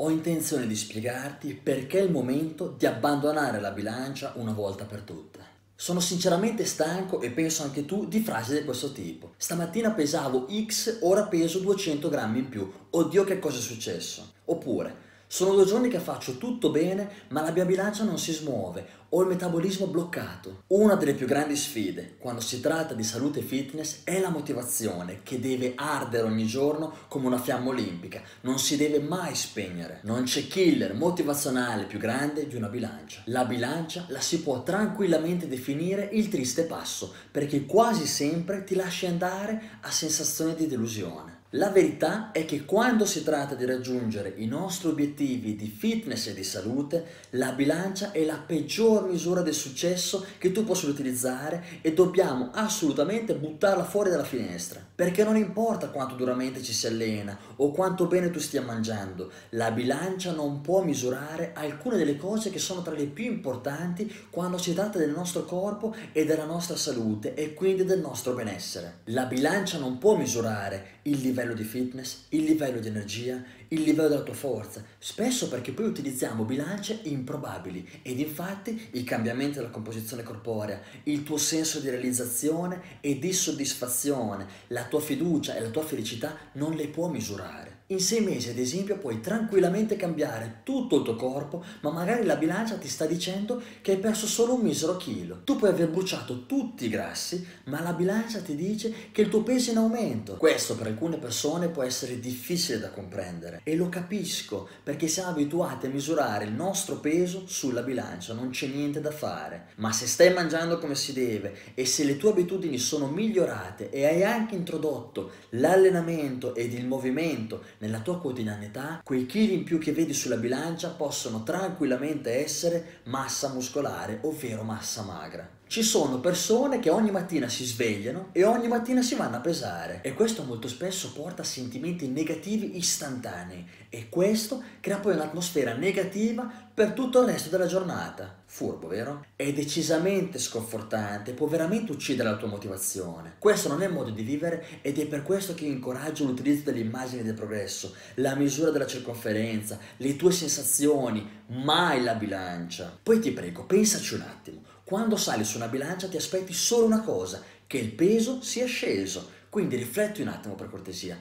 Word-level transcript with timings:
ho 0.00 0.10
intenzione 0.10 0.68
di 0.68 0.76
spiegarti 0.76 1.54
perché 1.54 1.98
è 1.98 2.02
il 2.02 2.12
momento 2.12 2.68
di 2.78 2.86
abbandonare 2.86 3.60
la 3.60 3.72
bilancia 3.72 4.32
una 4.36 4.52
volta 4.52 4.84
per 4.84 5.00
tutte. 5.00 5.40
Sono 5.74 5.98
sinceramente 5.98 6.64
stanco 6.64 7.20
e 7.20 7.30
penso 7.30 7.64
anche 7.64 7.84
tu 7.84 8.06
di 8.06 8.20
frasi 8.20 8.58
di 8.58 8.64
questo 8.64 8.92
tipo. 8.92 9.32
Stamattina 9.36 9.90
pesavo 9.90 10.46
X, 10.66 10.98
ora 11.00 11.26
peso 11.26 11.58
200 11.58 12.08
grammi 12.08 12.38
in 12.38 12.48
più. 12.48 12.70
Oddio 12.90 13.24
che 13.24 13.40
cosa 13.40 13.58
è 13.58 13.60
successo? 13.60 14.34
Oppure, 14.44 15.06
sono 15.30 15.54
due 15.54 15.66
giorni 15.66 15.90
che 15.90 15.98
faccio 15.98 16.38
tutto 16.38 16.70
bene, 16.70 17.26
ma 17.28 17.42
la 17.42 17.50
mia 17.50 17.66
bilancia 17.66 18.02
non 18.02 18.18
si 18.18 18.32
smuove, 18.32 18.86
ho 19.10 19.20
il 19.20 19.28
metabolismo 19.28 19.86
bloccato. 19.86 20.62
Una 20.68 20.94
delle 20.94 21.12
più 21.12 21.26
grandi 21.26 21.54
sfide 21.54 22.16
quando 22.18 22.40
si 22.40 22.60
tratta 22.60 22.94
di 22.94 23.02
salute 23.02 23.40
e 23.40 23.42
fitness 23.42 24.00
è 24.04 24.20
la 24.20 24.30
motivazione 24.30 25.20
che 25.22 25.38
deve 25.38 25.74
ardere 25.76 26.26
ogni 26.26 26.46
giorno 26.46 26.92
come 27.08 27.26
una 27.26 27.38
fiamma 27.38 27.68
olimpica, 27.68 28.22
non 28.40 28.58
si 28.58 28.78
deve 28.78 29.00
mai 29.00 29.34
spegnere. 29.34 30.00
Non 30.04 30.24
c'è 30.24 30.46
killer 30.46 30.94
motivazionale 30.94 31.84
più 31.84 31.98
grande 31.98 32.46
di 32.46 32.56
una 32.56 32.68
bilancia. 32.68 33.20
La 33.26 33.44
bilancia 33.44 34.06
la 34.08 34.20
si 34.20 34.40
può 34.40 34.62
tranquillamente 34.62 35.46
definire 35.46 36.08
il 36.12 36.28
triste 36.28 36.64
passo, 36.64 37.12
perché 37.30 37.66
quasi 37.66 38.06
sempre 38.06 38.64
ti 38.64 38.74
lasci 38.74 39.04
andare 39.04 39.78
a 39.82 39.90
sensazioni 39.90 40.54
di 40.54 40.66
delusione. 40.66 41.37
La 41.52 41.70
verità 41.70 42.30
è 42.30 42.44
che 42.44 42.66
quando 42.66 43.06
si 43.06 43.24
tratta 43.24 43.54
di 43.54 43.64
raggiungere 43.64 44.34
i 44.36 44.44
nostri 44.44 44.88
obiettivi 44.88 45.56
di 45.56 45.66
fitness 45.66 46.26
e 46.26 46.34
di 46.34 46.44
salute, 46.44 47.06
la 47.30 47.52
bilancia 47.52 48.12
è 48.12 48.22
la 48.26 48.36
peggior 48.36 49.08
misura 49.08 49.40
del 49.40 49.54
successo 49.54 50.26
che 50.36 50.52
tu 50.52 50.62
possa 50.62 50.88
utilizzare 50.88 51.80
e 51.80 51.94
dobbiamo 51.94 52.50
assolutamente 52.52 53.34
buttarla 53.34 53.84
fuori 53.84 54.10
dalla 54.10 54.24
finestra. 54.24 54.84
Perché 54.94 55.24
non 55.24 55.38
importa 55.38 55.88
quanto 55.88 56.16
duramente 56.16 56.62
ci 56.62 56.74
si 56.74 56.86
allena 56.86 57.34
o 57.56 57.70
quanto 57.70 58.04
bene 58.04 58.30
tu 58.30 58.40
stia 58.40 58.60
mangiando, 58.60 59.32
la 59.50 59.70
bilancia 59.70 60.32
non 60.32 60.60
può 60.60 60.82
misurare 60.82 61.52
alcune 61.54 61.96
delle 61.96 62.18
cose 62.18 62.50
che 62.50 62.58
sono 62.58 62.82
tra 62.82 62.92
le 62.92 63.06
più 63.06 63.24
importanti 63.24 64.26
quando 64.28 64.58
si 64.58 64.74
tratta 64.74 64.98
del 64.98 65.12
nostro 65.12 65.46
corpo 65.46 65.94
e 66.12 66.26
della 66.26 66.44
nostra 66.44 66.76
salute 66.76 67.32
e 67.32 67.54
quindi 67.54 67.84
del 67.84 68.00
nostro 68.00 68.34
benessere. 68.34 68.98
La 69.04 69.24
bilancia 69.24 69.78
non 69.78 69.96
può 69.96 70.14
misurare 70.14 70.96
il 71.04 71.20
livello 71.20 71.36
livello 71.38 71.54
di 71.54 71.62
fitness, 71.62 72.24
il 72.30 72.42
livello 72.42 72.80
di 72.80 72.88
energia, 72.88 73.40
il 73.68 73.82
livello 73.82 74.08
della 74.08 74.22
tua 74.22 74.34
forza, 74.34 74.82
spesso 74.98 75.48
perché 75.48 75.72
poi 75.72 75.86
utilizziamo 75.86 76.44
bilance 76.44 77.00
improbabili 77.04 77.86
ed 78.02 78.18
infatti 78.18 78.88
i 78.92 79.04
cambiamenti 79.04 79.56
della 79.56 79.68
composizione 79.68 80.22
corporea, 80.22 80.80
il 81.04 81.22
tuo 81.22 81.36
senso 81.36 81.80
di 81.80 81.90
realizzazione 81.90 82.80
e 83.00 83.18
di 83.18 83.32
soddisfazione, 83.32 84.46
la 84.68 84.84
tua 84.84 85.00
fiducia 85.00 85.56
e 85.56 85.60
la 85.60 85.70
tua 85.70 85.82
felicità 85.82 86.36
non 86.52 86.74
le 86.74 86.88
può 86.88 87.08
misurare. 87.08 87.76
In 87.90 88.00
sei 88.00 88.20
mesi, 88.20 88.50
ad 88.50 88.58
esempio, 88.58 88.98
puoi 88.98 89.22
tranquillamente 89.22 89.96
cambiare 89.96 90.60
tutto 90.62 90.98
il 90.98 91.04
tuo 91.04 91.16
corpo, 91.16 91.64
ma 91.80 91.90
magari 91.90 92.26
la 92.26 92.36
bilancia 92.36 92.76
ti 92.76 92.86
sta 92.86 93.06
dicendo 93.06 93.62
che 93.80 93.92
hai 93.92 93.98
perso 93.98 94.26
solo 94.26 94.56
un 94.56 94.60
misero 94.60 94.98
chilo. 94.98 95.40
Tu 95.42 95.56
puoi 95.56 95.70
aver 95.70 95.88
bruciato 95.88 96.44
tutti 96.44 96.84
i 96.84 96.90
grassi, 96.90 97.46
ma 97.64 97.80
la 97.80 97.94
bilancia 97.94 98.40
ti 98.40 98.54
dice 98.54 98.92
che 99.10 99.22
il 99.22 99.30
tuo 99.30 99.42
peso 99.42 99.70
è 99.70 99.72
in 99.72 99.78
aumento. 99.78 100.36
Questo 100.36 100.76
per 100.76 100.88
alcune 100.88 101.16
persone 101.16 101.68
può 101.68 101.82
essere 101.82 102.20
difficile 102.20 102.78
da 102.78 102.90
comprendere 102.90 103.57
e 103.62 103.76
lo 103.76 103.88
capisco 103.88 104.68
perché 104.82 105.08
siamo 105.08 105.30
abituati 105.30 105.86
a 105.86 105.90
misurare 105.90 106.44
il 106.44 106.52
nostro 106.52 106.96
peso 106.96 107.46
sulla 107.46 107.82
bilancia, 107.82 108.34
non 108.34 108.50
c'è 108.50 108.66
niente 108.66 109.00
da 109.00 109.10
fare. 109.10 109.68
Ma 109.76 109.92
se 109.92 110.06
stai 110.06 110.32
mangiando 110.32 110.78
come 110.78 110.94
si 110.94 111.12
deve 111.12 111.74
e 111.74 111.84
se 111.84 112.04
le 112.04 112.16
tue 112.16 112.30
abitudini 112.30 112.78
sono 112.78 113.08
migliorate 113.08 113.90
e 113.90 114.06
hai 114.06 114.24
anche 114.24 114.54
introdotto 114.54 115.30
l'allenamento 115.50 116.54
ed 116.54 116.72
il 116.72 116.86
movimento 116.86 117.62
nella 117.78 118.00
tua 118.00 118.18
quotidianità, 118.18 119.00
quei 119.04 119.26
chili 119.26 119.54
in 119.54 119.64
più 119.64 119.78
che 119.78 119.92
vedi 119.92 120.12
sulla 120.12 120.36
bilancia 120.36 120.90
possono 120.90 121.42
tranquillamente 121.42 122.32
essere 122.32 123.00
massa 123.04 123.52
muscolare, 123.52 124.20
ovvero 124.22 124.62
massa 124.62 125.02
magra. 125.02 125.57
Ci 125.68 125.82
sono 125.82 126.18
persone 126.18 126.78
che 126.78 126.88
ogni 126.88 127.10
mattina 127.10 127.46
si 127.46 127.62
svegliano 127.62 128.30
e 128.32 128.42
ogni 128.42 128.68
mattina 128.68 129.02
si 129.02 129.14
vanno 129.16 129.36
a 129.36 129.40
pesare 129.40 130.00
e 130.00 130.14
questo 130.14 130.42
molto 130.42 130.66
spesso 130.66 131.12
porta 131.12 131.42
a 131.42 131.44
sentimenti 131.44 132.08
negativi 132.08 132.78
istantanei 132.78 133.66
e 133.90 134.08
questo 134.08 134.62
crea 134.80 134.96
poi 134.96 135.12
un'atmosfera 135.12 135.74
negativa 135.74 136.50
per 136.72 136.92
tutto 136.92 137.20
il 137.20 137.26
resto 137.26 137.50
della 137.50 137.66
giornata. 137.66 138.36
Furbo, 138.46 138.88
vero? 138.88 139.26
È 139.36 139.52
decisamente 139.52 140.38
sconfortante, 140.38 141.34
può 141.34 141.46
veramente 141.46 141.92
uccidere 141.92 142.30
la 142.30 142.36
tua 142.36 142.48
motivazione. 142.48 143.34
Questo 143.38 143.68
non 143.68 143.82
è 143.82 143.88
il 143.88 143.92
modo 143.92 144.08
di 144.08 144.22
vivere 144.22 144.80
ed 144.80 144.98
è 144.98 145.06
per 145.06 145.22
questo 145.22 145.52
che 145.52 145.66
incoraggio 145.66 146.24
l'utilizzo 146.24 146.64
delle 146.64 146.80
immagini 146.80 147.22
del 147.22 147.34
progresso, 147.34 147.94
la 148.14 148.34
misura 148.36 148.70
della 148.70 148.86
circonferenza, 148.86 149.78
le 149.98 150.16
tue 150.16 150.32
sensazioni, 150.32 151.28
mai 151.48 152.02
la 152.02 152.14
bilancia. 152.14 152.98
Poi 153.02 153.20
ti 153.20 153.32
prego, 153.32 153.64
pensaci 153.64 154.14
un 154.14 154.22
attimo. 154.22 154.76
Quando 154.88 155.16
sali 155.16 155.44
su 155.44 155.58
una 155.58 155.68
bilancia 155.68 156.08
ti 156.08 156.16
aspetti 156.16 156.54
solo 156.54 156.86
una 156.86 157.02
cosa, 157.02 157.42
che 157.66 157.76
il 157.76 157.92
peso 157.92 158.40
sia 158.40 158.64
sceso. 158.64 159.28
Quindi 159.50 159.76
rifletti 159.76 160.22
un 160.22 160.28
attimo 160.28 160.54
per 160.54 160.70
cortesia. 160.70 161.20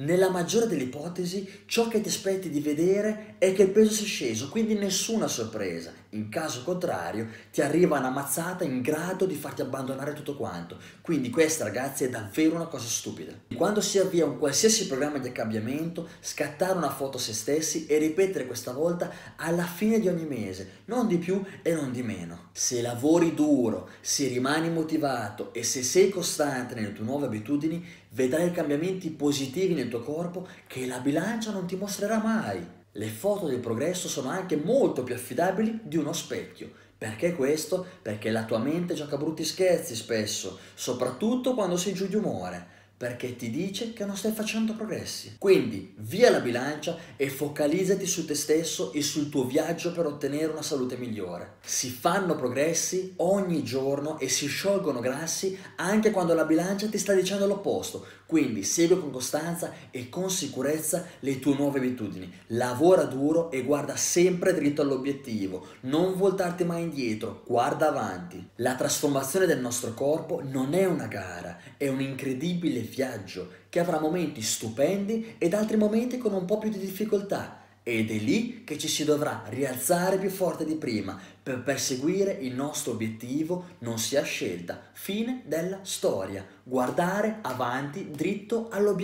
Nella 0.00 0.30
maggiore 0.30 0.68
delle 0.68 0.84
ipotesi, 0.84 1.64
ciò 1.66 1.88
che 1.88 2.00
ti 2.00 2.08
aspetti 2.08 2.50
di 2.50 2.60
vedere 2.60 3.34
è 3.38 3.52
che 3.52 3.62
il 3.64 3.70
peso 3.70 3.90
sia 3.90 4.06
sceso, 4.06 4.48
quindi 4.48 4.74
nessuna 4.74 5.26
sorpresa. 5.26 5.92
In 6.10 6.28
caso 6.28 6.62
contrario, 6.62 7.26
ti 7.52 7.62
arriva 7.62 7.98
una 7.98 8.08
mazzata 8.08 8.62
in 8.62 8.80
grado 8.80 9.26
di 9.26 9.34
farti 9.34 9.60
abbandonare 9.60 10.12
tutto 10.12 10.36
quanto. 10.36 10.78
Quindi 11.00 11.30
questa, 11.30 11.64
ragazzi, 11.64 12.04
è 12.04 12.10
davvero 12.10 12.54
una 12.54 12.66
cosa 12.66 12.86
stupida. 12.86 13.32
Quando 13.52 13.80
si 13.80 13.98
avvia 13.98 14.24
un 14.24 14.38
qualsiasi 14.38 14.86
programma 14.86 15.18
di 15.18 15.32
cambiamento, 15.32 16.08
scattare 16.20 16.78
una 16.78 16.90
foto 16.90 17.16
a 17.16 17.20
se 17.20 17.32
stessi 17.32 17.86
e 17.86 17.98
ripetere 17.98 18.46
questa 18.46 18.70
volta 18.70 19.12
alla 19.34 19.66
fine 19.66 19.98
di 19.98 20.06
ogni 20.06 20.26
mese, 20.26 20.82
non 20.84 21.08
di 21.08 21.18
più 21.18 21.44
e 21.60 21.74
non 21.74 21.90
di 21.90 22.04
meno. 22.04 22.50
Se 22.52 22.80
lavori 22.80 23.34
duro, 23.34 23.88
se 24.00 24.28
rimani 24.28 24.70
motivato 24.70 25.52
e 25.52 25.64
se 25.64 25.82
sei 25.82 26.08
costante 26.08 26.76
nelle 26.76 26.92
tue 26.92 27.04
nuove 27.04 27.26
abitudini, 27.26 28.06
vedrai 28.18 28.50
cambiamenti 28.50 29.10
positivi 29.10 29.74
nel 29.74 29.86
tuo 29.86 30.00
corpo 30.00 30.48
che 30.66 30.86
la 30.86 30.98
bilancia 30.98 31.52
non 31.52 31.66
ti 31.66 31.76
mostrerà 31.76 32.18
mai. 32.18 32.60
Le 32.90 33.06
foto 33.06 33.46
del 33.46 33.60
progresso 33.60 34.08
sono 34.08 34.28
anche 34.28 34.56
molto 34.56 35.04
più 35.04 35.14
affidabili 35.14 35.78
di 35.84 35.96
uno 35.96 36.12
specchio. 36.12 36.68
Perché 36.98 37.36
questo? 37.36 37.86
Perché 38.02 38.32
la 38.32 38.42
tua 38.42 38.58
mente 38.58 38.94
gioca 38.94 39.16
brutti 39.16 39.44
scherzi 39.44 39.94
spesso, 39.94 40.58
soprattutto 40.74 41.54
quando 41.54 41.76
sei 41.76 41.92
giù 41.92 42.08
di 42.08 42.16
umore 42.16 42.77
perché 42.98 43.36
ti 43.36 43.48
dice 43.48 43.92
che 43.92 44.04
non 44.04 44.16
stai 44.16 44.32
facendo 44.32 44.74
progressi. 44.74 45.36
Quindi 45.38 45.94
via 45.98 46.30
la 46.30 46.40
bilancia 46.40 46.98
e 47.16 47.30
focalizzati 47.30 48.04
su 48.06 48.26
te 48.26 48.34
stesso 48.34 48.92
e 48.92 49.02
sul 49.02 49.28
tuo 49.28 49.44
viaggio 49.44 49.92
per 49.92 50.04
ottenere 50.04 50.50
una 50.50 50.62
salute 50.62 50.96
migliore. 50.96 51.54
Si 51.64 51.90
fanno 51.90 52.34
progressi 52.34 53.14
ogni 53.18 53.62
giorno 53.62 54.18
e 54.18 54.28
si 54.28 54.48
sciolgono 54.48 54.98
grassi 54.98 55.56
anche 55.76 56.10
quando 56.10 56.34
la 56.34 56.44
bilancia 56.44 56.88
ti 56.88 56.98
sta 56.98 57.14
dicendo 57.14 57.46
l'opposto. 57.46 58.04
Quindi 58.26 58.62
segui 58.62 58.98
con 58.98 59.10
costanza 59.10 59.72
e 59.90 60.10
con 60.10 60.28
sicurezza 60.28 61.06
le 61.20 61.38
tue 61.38 61.54
nuove 61.54 61.78
abitudini. 61.78 62.30
Lavora 62.48 63.04
duro 63.04 63.50
e 63.50 63.62
guarda 63.62 63.96
sempre 63.96 64.52
dritto 64.52 64.82
all'obiettivo. 64.82 65.66
Non 65.82 66.14
voltarti 66.14 66.64
mai 66.64 66.82
indietro, 66.82 67.42
guarda 67.46 67.88
avanti. 67.88 68.50
La 68.56 68.74
trasformazione 68.74 69.46
del 69.46 69.60
nostro 69.60 69.94
corpo 69.94 70.42
non 70.44 70.74
è 70.74 70.84
una 70.84 71.06
gara, 71.06 71.58
è 71.78 71.88
un 71.88 72.02
incredibile 72.02 72.87
viaggio 72.88 73.50
che 73.68 73.80
avrà 73.80 74.00
momenti 74.00 74.42
stupendi 74.42 75.34
ed 75.38 75.54
altri 75.54 75.76
momenti 75.76 76.18
con 76.18 76.32
un 76.32 76.44
po' 76.44 76.58
più 76.58 76.70
di 76.70 76.78
difficoltà. 76.78 77.56
Ed 77.82 78.10
è 78.10 78.18
lì 78.18 78.64
che 78.64 78.76
ci 78.76 78.86
si 78.86 79.04
dovrà 79.04 79.44
rialzare 79.48 80.18
più 80.18 80.28
forte 80.28 80.66
di 80.66 80.74
prima 80.74 81.18
per 81.42 81.62
perseguire 81.62 82.32
il 82.32 82.54
nostro 82.54 82.92
obiettivo, 82.92 83.76
non 83.78 83.98
sia 83.98 84.22
scelta. 84.22 84.90
Fine 84.92 85.42
della 85.46 85.78
storia. 85.82 86.46
Guardare 86.62 87.38
avanti 87.40 88.10
dritto 88.10 88.68
all'obiettivo. 88.70 88.96